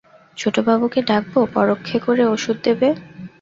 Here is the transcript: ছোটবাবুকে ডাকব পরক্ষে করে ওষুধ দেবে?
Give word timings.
ছোটবাবুকে 0.37 0.99
ডাকব 1.01 1.33
পরক্ষে 1.55 1.97
করে 1.99 2.23
ওষুধ 2.27 2.57
দেবে? 2.63 2.87